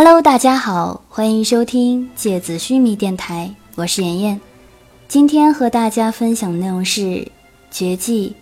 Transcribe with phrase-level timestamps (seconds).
[0.00, 4.40] Hello，大家好，欢迎收听芥子须弥电台，我是妍妍。
[5.08, 7.00] 今天和大家分享的内容是
[7.68, 8.36] 《绝技》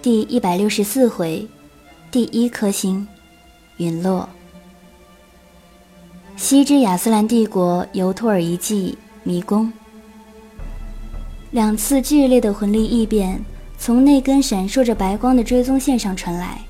[0.00, 1.44] 第一百六十四回，
[2.12, 3.08] 第一颗星
[3.78, 4.28] 陨落。
[6.36, 9.72] 西之亚斯兰帝国尤托尔遗迹迷宫，
[11.50, 13.44] 两次剧烈的魂力异变
[13.76, 16.60] 从那根闪烁着白光的追踪线上传来。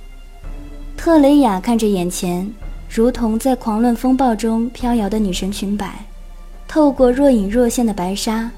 [0.96, 2.50] 特雷雅看着眼前。
[2.92, 6.04] 如同在狂乱风暴中飘摇的女神裙摆，
[6.66, 8.50] 透过若隐若现的白纱，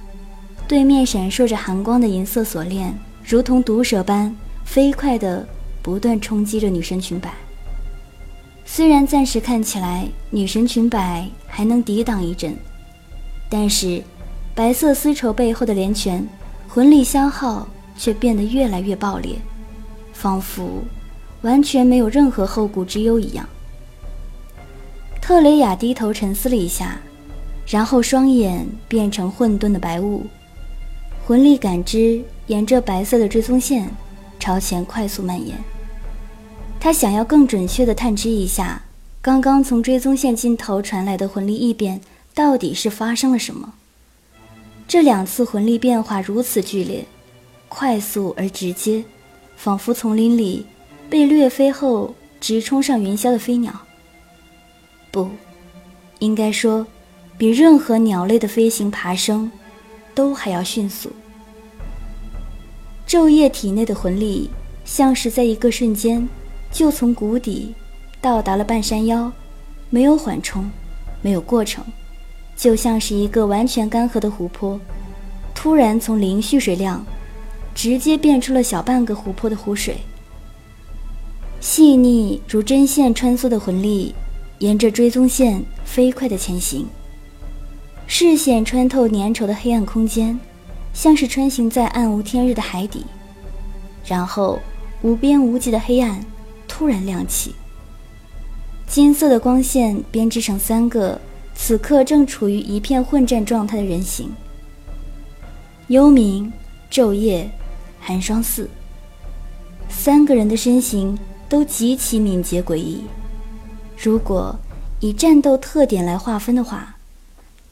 [0.66, 4.34] 对面闪烁着寒光的银色锁链，如同毒蛇般
[4.64, 5.46] 飞快地
[5.82, 7.30] 不断冲击着女神裙摆。
[8.64, 12.56] 虽然暂时看起来女神裙摆还能抵挡一阵，
[13.50, 14.02] 但是
[14.54, 16.26] 白色丝绸背后的连拳，
[16.68, 17.68] 魂力消耗
[17.98, 19.36] 却变得越来越爆裂，
[20.14, 20.82] 仿佛
[21.42, 23.46] 完全没有任何后顾之忧一样。
[25.22, 27.00] 特雷雅低头沉思了一下，
[27.64, 30.26] 然后双眼变成混沌的白雾，
[31.24, 33.88] 魂力感知沿着白色的追踪线
[34.40, 35.56] 朝前快速蔓延。
[36.80, 38.82] 他想要更准确地探知一下，
[39.22, 42.00] 刚刚从追踪线尽头传来的魂力异变
[42.34, 43.74] 到底是发生了什么。
[44.88, 47.06] 这两次魂力变化如此剧烈，
[47.68, 49.04] 快速而直接，
[49.54, 50.66] 仿佛丛林里
[51.08, 53.72] 被掠飞后直冲上云霄的飞鸟。
[55.12, 55.28] 不，
[56.20, 56.86] 应该说，
[57.36, 59.52] 比任何鸟类的飞行爬升
[60.14, 61.12] 都还要迅速。
[63.06, 64.48] 昼夜体内的魂力
[64.86, 66.26] 像是在一个瞬间
[66.70, 67.74] 就从谷底
[68.22, 69.30] 到达了半山腰，
[69.90, 70.70] 没有缓冲，
[71.20, 71.84] 没有过程，
[72.56, 74.80] 就像是一个完全干涸的湖泊，
[75.54, 77.04] 突然从零蓄水量
[77.74, 79.98] 直接变出了小半个湖泊的湖水。
[81.60, 84.14] 细腻如针线穿梭的魂力。
[84.62, 86.86] 沿着追踪线飞快地前行，
[88.06, 90.38] 视线穿透粘稠的黑暗空间，
[90.94, 93.04] 像是穿行在暗无天日的海底。
[94.06, 94.60] 然后，
[95.02, 96.24] 无边无际的黑暗
[96.68, 97.56] 突然亮起，
[98.86, 101.20] 金色的光线编织成三个
[101.56, 104.30] 此刻正处于一片混战状态的人形：
[105.88, 106.48] 幽冥、
[106.88, 107.50] 昼夜、
[107.98, 108.70] 寒霜四。
[109.88, 111.18] 三个人的身形
[111.48, 113.02] 都极其敏捷诡异。
[114.02, 114.58] 如果
[114.98, 116.96] 以战斗特点来划分的话，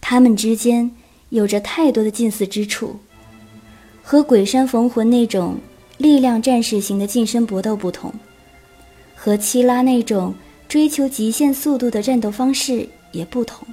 [0.01, 0.89] 他们之间
[1.31, 3.01] 有着太多的近似之处。
[4.01, 5.57] 和鬼山逢魂那种
[5.99, 8.15] 力量战士型的近身搏斗不同，
[9.17, 10.33] 和七拉那种
[10.69, 13.67] 追求极限速度的战斗方式也不同。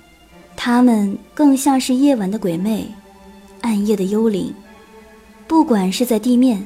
[0.56, 2.88] 他们更像是夜晚的鬼魅，
[3.62, 4.51] 暗夜的幽灵。
[5.47, 6.66] 不管是在地面，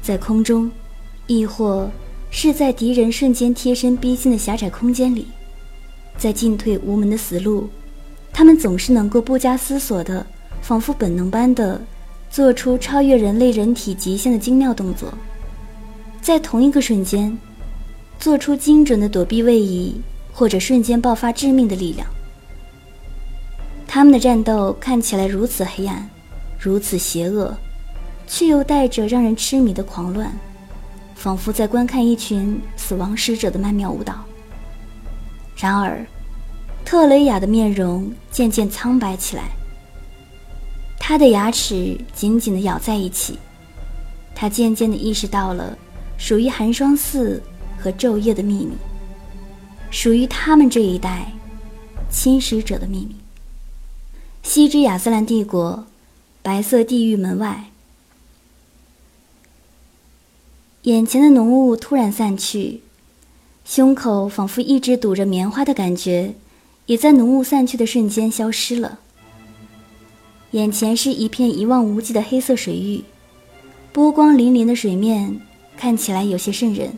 [0.00, 0.70] 在空中，
[1.26, 1.90] 亦或……
[2.36, 5.28] 是在敌人瞬间贴身逼近的狭窄空间里，
[6.18, 7.70] 在进退无门的死路，
[8.32, 10.26] 他们总是能够不加思索的，
[10.60, 11.80] 仿佛本能般的，
[12.28, 15.14] 做出超越人类人体极限的精妙动作，
[16.20, 17.38] 在同一个瞬间，
[18.18, 19.94] 做出精准的躲避位移，
[20.32, 22.04] 或者瞬间爆发致命的力量。
[23.86, 26.10] 他们的战斗看起来如此黑暗，
[26.58, 27.56] 如此邪恶，
[28.26, 30.36] 却又带着让人痴迷的狂乱。
[31.14, 34.24] 仿佛在观看一群死亡使者的曼妙舞蹈。
[35.56, 36.04] 然而，
[36.84, 39.44] 特雷雅的面容渐渐苍白起来，
[40.98, 43.38] 她的牙齿紧紧地咬在一起。
[44.34, 45.78] 她渐渐地意识到了
[46.18, 47.42] 属于寒霜寺
[47.78, 48.72] 和昼夜的秘密，
[49.90, 51.32] 属于他们这一代
[52.10, 53.16] 侵蚀者的秘密。
[54.42, 55.86] 西之亚斯兰帝国，
[56.42, 57.64] 白色地狱门外。
[60.84, 62.82] 眼前的浓雾突然散去，
[63.64, 66.34] 胸口仿佛一直堵着棉花的感觉，
[66.84, 68.98] 也在浓雾散去的瞬间消失了。
[70.50, 73.02] 眼前是一片一望无际的黑色水域，
[73.94, 75.40] 波光粼粼的水面
[75.74, 76.92] 看起来有些渗人。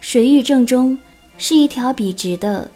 [0.00, 0.96] 水域正中
[1.38, 2.70] 是一条笔直的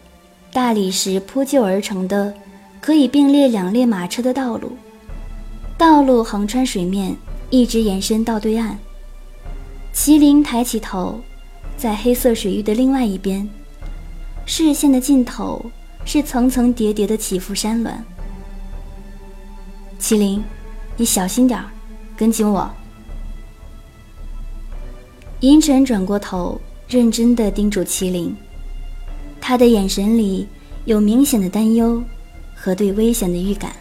[0.52, 2.34] 大理石铺就而成的，
[2.80, 4.72] 可以并列两列马车的道路，
[5.78, 7.16] 道路横穿水面，
[7.48, 8.76] 一直延伸到对岸。
[9.92, 11.20] 麒麟抬起头，
[11.76, 13.48] 在黑色水域的另外一边，
[14.46, 15.70] 视线的尽头
[16.04, 17.92] 是层层叠叠的起伏山峦。
[20.00, 20.42] 麒麟，
[20.96, 21.66] 你小心点儿，
[22.16, 22.70] 跟紧我。
[25.40, 28.34] 银尘转过头，认真的叮嘱麒麟，
[29.40, 30.46] 他的眼神里
[30.84, 32.02] 有明显的担忧
[32.54, 33.72] 和对危险的预感。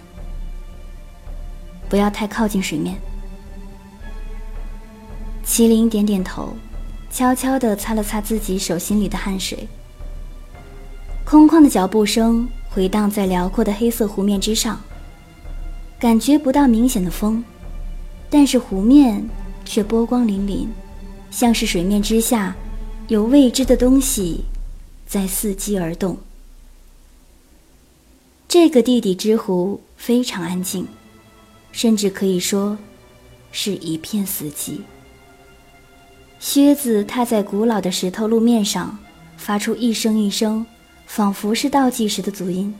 [1.87, 2.99] 不要太靠近水面。
[5.49, 6.53] 麒麟点点头，
[7.11, 9.67] 悄悄地擦了擦自己手心里的汗水。
[11.25, 14.79] 空旷的脚步声回荡在辽阔的黑色湖面之上，
[15.99, 17.43] 感觉不到明显的风，
[18.29, 19.27] 但是湖面
[19.65, 20.67] 却波光粼粼，
[21.31, 22.55] 像是水面之下
[23.07, 24.45] 有未知的东西
[25.07, 26.15] 在伺机而动。
[28.47, 30.87] 这个地底之湖非常安静，
[31.71, 32.77] 甚至可以说
[33.51, 34.81] 是一片死寂。
[36.39, 38.97] 靴子踏在古老的石头路面上，
[39.35, 40.65] 发出一声一声，
[41.05, 42.73] 仿佛是倒计时的足音。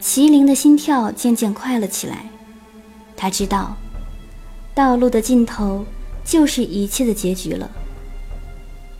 [0.00, 2.28] 麒麟的心跳渐渐快了起来，
[3.16, 3.76] 他知道，
[4.74, 5.84] 道路的尽头
[6.24, 7.70] 就是一切的结局了。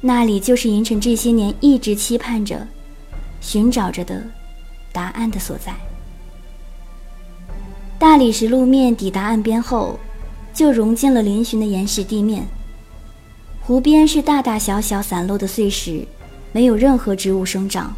[0.00, 2.66] 那里就是银尘这些年一直期盼着、
[3.40, 4.22] 寻找着的
[4.92, 5.74] 答案的所在。
[7.98, 9.98] 大理石路面抵达岸边后，
[10.54, 12.46] 就融进了嶙峋的岩石地面。
[13.64, 16.04] 湖边是大大小小散落的碎石，
[16.50, 17.94] 没有任何植物生长，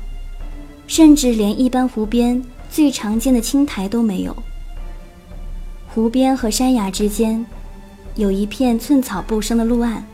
[0.86, 4.36] 甚至连一般湖边最常见的青苔都没有。
[5.88, 7.44] 湖边和山崖之间，
[8.14, 10.04] 有一片寸草不生的陆岸，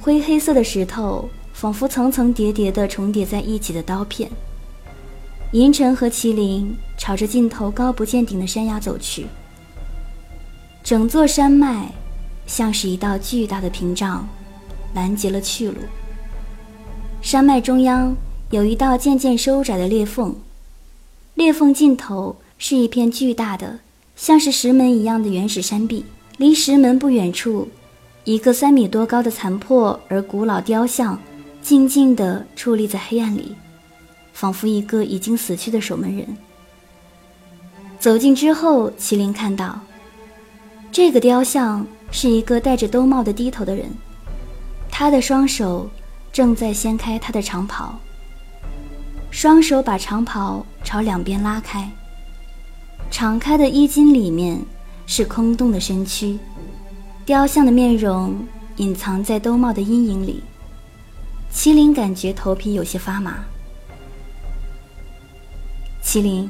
[0.00, 4.28] 灰黑色的石头仿佛层层叠叠的重叠在一起的刀片。
[5.52, 9.26] 银尘和麒麟朝着尽头高不见顶的山崖走去，
[10.82, 11.92] 整座山脉
[12.48, 14.28] 像是一道巨大的屏障。
[14.94, 15.76] 拦截了去路。
[17.20, 18.16] 山脉中央
[18.50, 20.34] 有一道渐渐收窄的裂缝，
[21.34, 23.78] 裂缝尽头是一片巨大的、
[24.16, 26.04] 像是石门一样的原始山壁。
[26.38, 27.68] 离石门不远处，
[28.24, 31.20] 一个三米多高的残破而古老雕像，
[31.60, 33.54] 静静地矗立在黑暗里，
[34.32, 36.26] 仿佛一个已经死去的守门人。
[38.00, 39.78] 走近之后，麒麟看到，
[40.90, 43.86] 这个雕像是一个戴着兜帽的低头的人。
[45.02, 45.90] 他的双手
[46.32, 47.98] 正在掀开他的长袍，
[49.32, 51.90] 双手把长袍朝两边拉开，
[53.10, 54.62] 敞开的衣襟里面
[55.04, 56.38] 是空洞的身躯，
[57.26, 58.46] 雕像的面容
[58.76, 60.40] 隐藏在兜帽的阴影里。
[61.52, 63.40] 麒麟感觉头皮有些发麻。
[66.00, 66.48] 麒麟，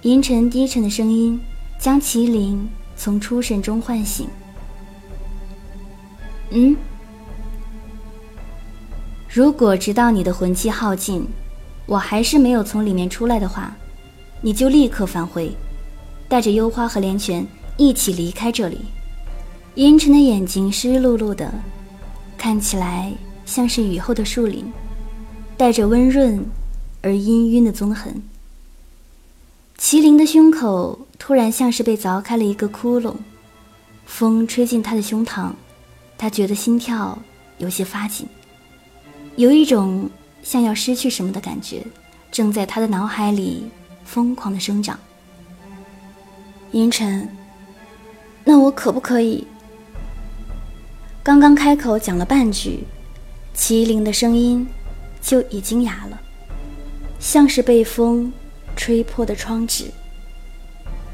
[0.00, 1.38] 阴沉低沉的声音
[1.78, 2.66] 将麒麟
[2.96, 4.26] 从出神中唤醒。
[6.50, 6.76] 嗯，
[9.28, 11.24] 如果直到你的魂气耗尽，
[11.86, 13.76] 我还是没有从里面出来的话，
[14.40, 15.52] 你就立刻返回，
[16.28, 18.78] 带着幽花和连泉一起离开这里。
[19.76, 21.52] 阴沉的眼睛湿漉漉的，
[22.36, 23.12] 看起来
[23.46, 24.64] 像是雨后的树林，
[25.56, 26.44] 带着温润
[27.00, 28.20] 而氤氲的棕痕。
[29.78, 33.14] 麒麟的胸口突然像是被凿开了一个窟窿，
[34.04, 35.52] 风吹进他的胸膛。
[36.20, 37.18] 他觉得心跳
[37.56, 38.28] 有些发紧，
[39.36, 40.10] 有一种
[40.42, 41.82] 像要失去什么的感觉，
[42.30, 43.70] 正在他的脑海里
[44.04, 45.00] 疯狂的生长。
[46.72, 47.26] 银尘，
[48.44, 49.46] 那我可不可以？
[51.22, 52.84] 刚刚开口讲了半句，
[53.56, 54.68] 麒麟的声音
[55.22, 56.20] 就已经哑了，
[57.18, 58.30] 像是被风
[58.76, 59.90] 吹破的窗纸。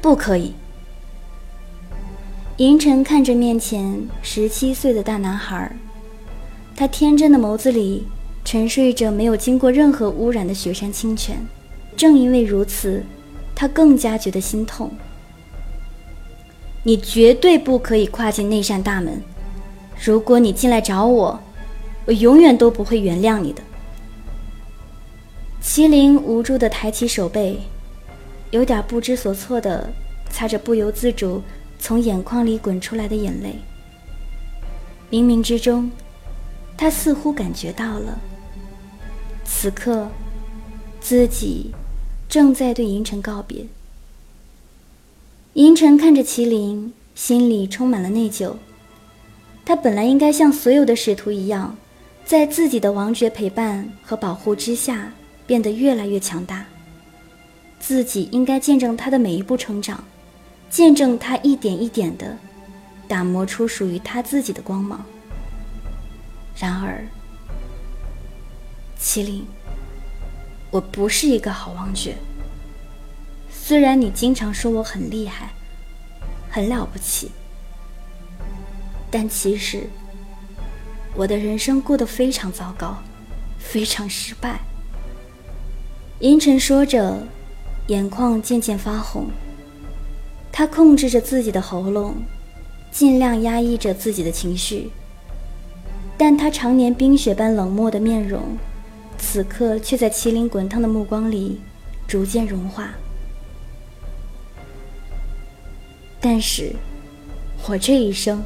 [0.01, 0.53] 不可以。
[2.57, 5.71] 银尘看着面前十七岁的大男孩，
[6.75, 8.07] 他天真的眸子里
[8.43, 11.37] 沉睡着没有经过任何污染的雪山清泉。
[11.95, 13.03] 正因为如此，
[13.53, 14.89] 他更加觉得心痛。
[16.81, 19.21] 你绝对不可以跨进那扇大门！
[20.03, 21.39] 如果你进来找我，
[22.05, 23.61] 我永远都不会原谅你的。
[25.61, 27.59] 麒麟无助地抬起手背，
[28.49, 29.91] 有点不知所措地
[30.31, 31.43] 擦着不由自主。
[31.79, 33.55] 从眼眶里滚出来的眼泪。
[35.09, 35.89] 冥冥之中，
[36.75, 38.19] 他似乎感觉到了，
[39.45, 40.09] 此刻
[40.99, 41.71] 自己
[42.27, 43.65] 正在对银尘告别。
[45.53, 48.53] 银尘看着麒麟，心里充满了内疚。
[49.65, 51.75] 他本来应该像所有的使徒一样，
[52.25, 55.11] 在自己的王爵陪伴和保护之下，
[55.45, 56.65] 变得越来越强大。
[57.79, 60.03] 自己应该见证他的每一步成长。
[60.69, 62.37] 见证他一点一点的
[63.07, 65.05] 打磨出属于他自己的光芒。
[66.59, 67.05] 然而，
[68.99, 69.45] 麒麟，
[70.71, 72.15] 我不是一个好王爵。
[73.49, 75.51] 虽然你经常说我很厉害，
[76.49, 77.31] 很了不起，
[79.11, 79.87] 但其实
[81.15, 82.97] 我的人生过得非常糟糕，
[83.59, 84.59] 非常失败。
[86.19, 87.25] 银尘说着，
[87.87, 89.29] 眼眶渐渐发红。
[90.57, 92.15] 他控制着自己的喉咙，
[92.89, 94.89] 尽量压抑着自己的情绪。
[96.17, 98.57] 但他常年冰雪般冷漠的面容，
[99.19, 101.61] 此刻却在麒麟滚烫的目光里
[102.07, 102.89] 逐渐融化。
[106.19, 106.73] 但是，
[107.67, 108.43] 我这一生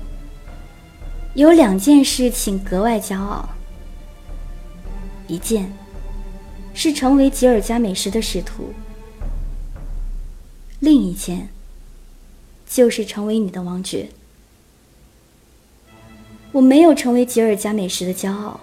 [1.33, 3.47] 有两件事情格外骄傲。
[5.29, 5.71] 一件
[6.73, 8.73] 是成为吉尔加美什的使徒，
[10.81, 11.47] 另一件
[12.71, 14.07] 就是成为你的王爵。
[16.53, 18.61] 我没有成为吉尔加美什的骄傲，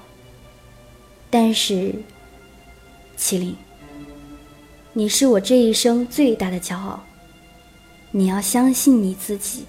[1.29, 1.95] 但是，
[3.19, 3.55] 麒麟，
[4.95, 7.05] 你是我这一生最大的骄傲。
[8.11, 9.67] 你要相信你自己。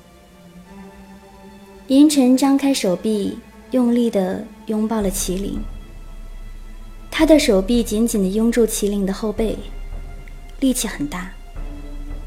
[1.87, 3.37] 银尘张开手臂，
[3.71, 5.59] 用力地拥抱了麒麟。
[7.11, 9.57] 他的手臂紧紧地拥住麒麟的后背，
[10.61, 11.33] 力气很大，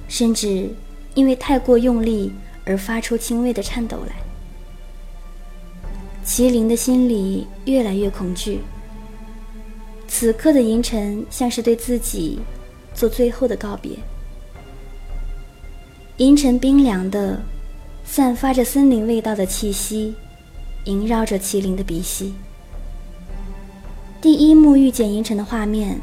[0.08, 0.68] 甚至
[1.14, 2.32] 因为太过用力
[2.64, 4.16] 而发出轻微的颤抖来。
[6.24, 8.60] 麒麟的心里越来越恐惧。
[10.06, 12.38] 此刻的银尘像是对自己
[12.94, 13.92] 做最后的告别。
[16.18, 17.40] 银尘冰凉的、
[18.04, 20.14] 散发着森林味道的气息，
[20.84, 22.34] 萦绕着麒麟的鼻息。
[24.20, 25.98] 第一幕遇见银尘的画面，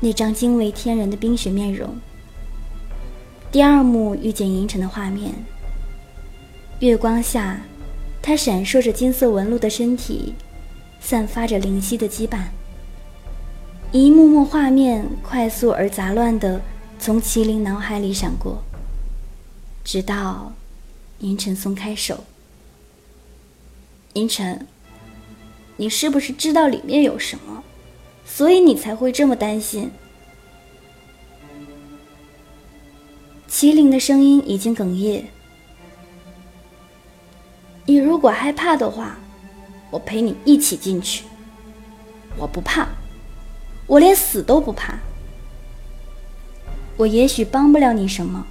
[0.00, 1.94] 那张惊为天人的冰雪面容。
[3.52, 5.34] 第二幕遇见银尘的画面，
[6.78, 7.60] 月光下，
[8.22, 10.34] 他闪烁着金色纹路的身体，
[11.00, 12.44] 散发着灵犀的羁绊。
[13.90, 16.62] 一幕幕画面快速而杂乱的
[17.00, 18.62] 从麒麟脑海里闪过。
[19.82, 20.52] 直到，
[21.18, 22.22] 银尘松开手。
[24.12, 24.64] 银尘，
[25.76, 27.64] 你是不是知道里面有什么，
[28.24, 29.90] 所以你才会这么担心？
[33.60, 35.22] 麒麟的声音已经哽咽。
[37.84, 39.18] 你如果害怕的话，
[39.90, 41.24] 我陪你一起进去。
[42.38, 42.88] 我不怕，
[43.86, 44.98] 我连死都不怕。
[46.96, 48.46] 我也许帮不了你什么。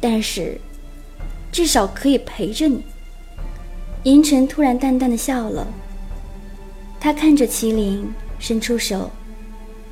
[0.00, 0.58] 但是，
[1.52, 2.82] 至少可以陪着你。
[4.04, 5.68] 银尘突然淡淡的笑了。
[6.98, 9.10] 他看着麒麟，伸出手，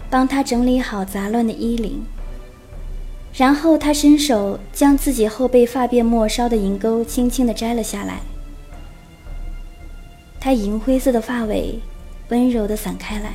[0.08, 2.02] 帮他整理好杂乱的衣领。
[3.36, 8.20] 然后他伸手将自己后背发辫末梢的银钩轻轻的摘了下来。
[10.38, 11.80] 他银灰色的发尾
[12.28, 13.32] 温柔的散开来。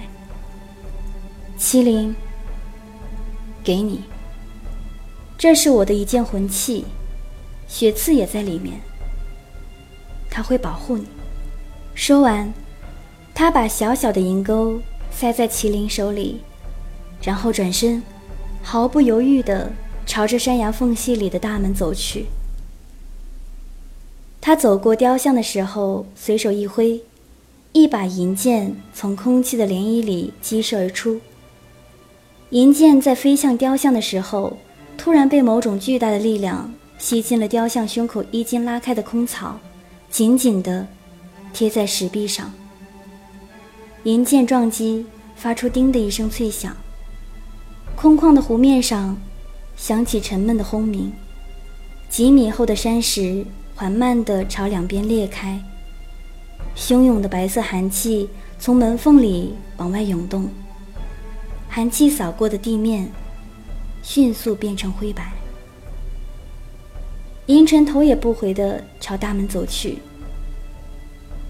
[1.59, 2.15] 麒麟，
[3.61, 4.03] 给你。
[5.37, 6.85] 这是我的一件魂器，
[7.67, 8.79] 血刺也在里面。
[10.29, 11.05] 他会保护你。
[11.93, 12.53] 说完，
[13.33, 14.79] 他把小小的银钩
[15.11, 16.41] 塞在麒麟手里，
[17.21, 18.01] 然后转身，
[18.63, 19.69] 毫不犹豫地
[20.09, 22.25] 朝着山崖缝隙里的大门走去。
[24.41, 27.03] 他走过雕像的时候，随手一挥，
[27.73, 31.21] 一把银剑从空气的涟漪里激射而出。
[32.49, 34.57] 银剑在飞向雕像的时候。
[34.97, 39.57] 突然被某种巨大的力量吸进了雕像胸口衣襟拉开的空槽，
[40.11, 40.85] 紧紧地
[41.53, 42.51] 贴在石壁上。
[44.03, 45.05] 银剑撞击，
[45.37, 46.75] 发出“叮”的一声脆响。
[47.95, 49.15] 空旷的湖面上
[49.79, 51.11] 响起沉闷的轰鸣。
[52.09, 53.45] 几米厚的山石
[53.75, 55.59] 缓慢地朝两边裂开，
[56.75, 60.49] 汹涌的白色寒气从门缝里往外涌动。
[61.69, 63.09] 寒气扫过的地面。
[64.01, 65.33] 迅速变成灰白。
[67.47, 69.99] 银尘头也不回地朝大门走去。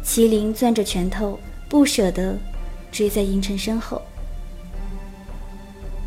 [0.03, 2.35] 麒麟攥着拳头，不舍得
[2.91, 4.01] 追在银尘身后。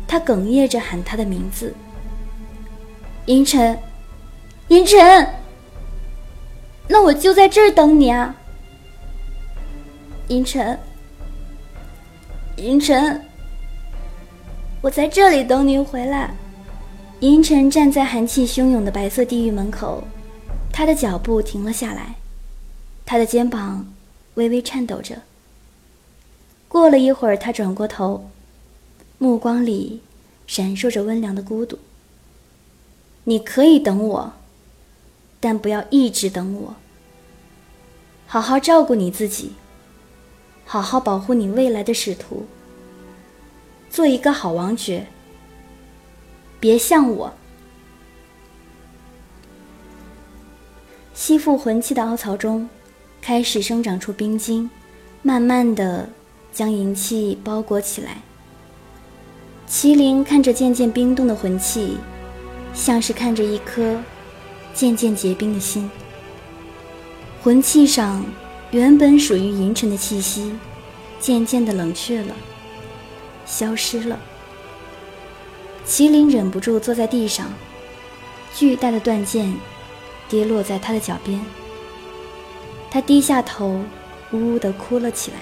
[0.05, 1.73] 他哽咽着喊他的名字
[3.25, 3.77] ：“银尘，
[4.67, 5.27] 银尘。”
[6.87, 8.35] 那我就在这儿等你啊，
[10.27, 10.77] 银尘，
[12.57, 13.21] 银尘。
[14.81, 16.33] 我在这里等你回来。
[17.21, 20.03] 银尘站在寒气汹涌的白色地狱门口，
[20.73, 22.15] 他的脚步停了下来，
[23.05, 23.87] 他的肩膀
[24.33, 25.15] 微微颤抖着。
[26.67, 28.29] 过了一会儿，他转过头，
[29.17, 30.01] 目光里
[30.45, 31.79] 闪烁着温凉的孤独。
[33.25, 34.33] 你可以等我，
[35.39, 36.75] 但不要一直等我。
[38.27, 39.53] 好好照顾你自己，
[40.65, 42.45] 好好保护你未来的使徒。
[43.89, 45.05] 做一个好王爵，
[46.59, 47.33] 别像我。
[51.13, 52.67] 吸附魂器的凹槽中，
[53.21, 54.69] 开始生长出冰晶，
[55.21, 56.09] 慢慢的
[56.51, 58.23] 将银器包裹起来。
[59.69, 61.97] 麒麟看着渐渐冰冻的魂器，
[62.73, 64.01] 像是看着一颗
[64.73, 65.89] 渐渐结冰的心。
[67.41, 68.25] 魂器上
[68.71, 70.53] 原本属于银尘的气息，
[71.19, 72.35] 渐渐的冷却了。
[73.45, 74.17] 消失了。
[75.85, 77.53] 麒麟忍不住坐在地上，
[78.53, 79.53] 巨大的断剑
[80.29, 81.39] 跌落在他的脚边。
[82.89, 83.81] 他低下头，
[84.31, 85.37] 呜呜的哭了起来。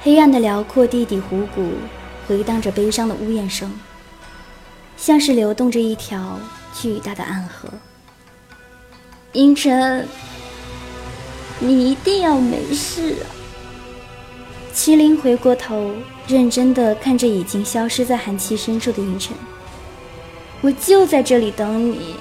[0.00, 1.72] 黑暗的辽阔地底湖谷
[2.26, 3.70] 回荡着悲伤的呜咽声，
[4.96, 6.38] 像是流动着一条
[6.74, 7.68] 巨大的暗河。
[9.32, 10.06] 银尘，
[11.58, 13.26] 你一定要没事啊！
[14.74, 15.92] 麒麟回过头，
[16.26, 19.36] 认真地看着已经消失在寒气深处的银尘。
[20.60, 22.14] 我就在这里等你，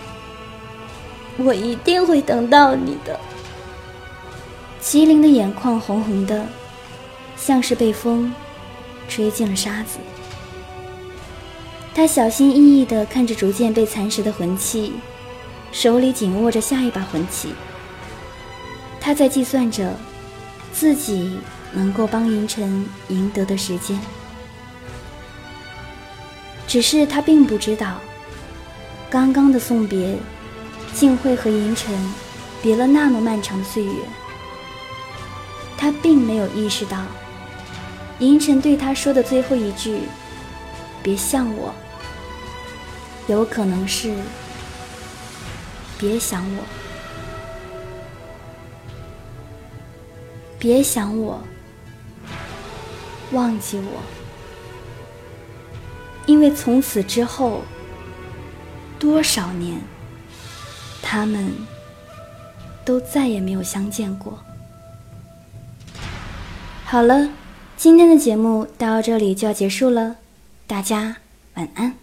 [1.38, 3.20] 我一定会等到你的。
[4.82, 6.46] 麒麟的眼眶红红的，
[7.38, 8.34] 像是被风
[9.08, 10.00] 吹进了沙子。
[11.94, 14.94] 他小心翼翼地看着逐渐被蚕食的魂器。
[15.72, 17.54] 手里紧握着下一把魂器，
[19.00, 19.98] 他在计算着
[20.74, 21.38] 自己
[21.72, 23.98] 能够帮银尘赢得的时间。
[26.68, 28.02] 只是他并不知道，
[29.10, 30.18] 刚刚的送别，
[30.94, 31.94] 竟会和银尘
[32.62, 33.94] 别了那么漫长的岁月。
[35.78, 36.98] 他并没有意识到，
[38.20, 40.02] 银尘对他说的最后一句
[41.02, 41.74] “别像我”，
[43.28, 44.16] 有可能是。
[46.00, 46.64] 别想我，
[50.58, 51.40] 别想我，
[53.32, 54.02] 忘记我，
[56.26, 57.62] 因为从此之后，
[58.98, 59.80] 多少年，
[61.04, 61.54] 他们
[62.84, 64.40] 都再也没有相见过。
[66.84, 67.30] 好了，
[67.78, 70.16] 今天的节目到这里就要结束了，
[70.72, 71.18] 大家
[71.56, 71.94] 晚安。